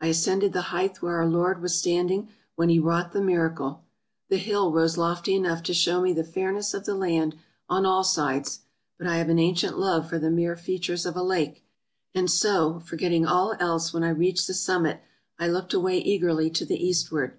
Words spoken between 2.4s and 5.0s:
when He wrought the miracle. The hill rose